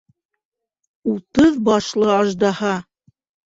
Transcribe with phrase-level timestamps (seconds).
[1.11, 2.77] Утыҙ башлы аждаһа!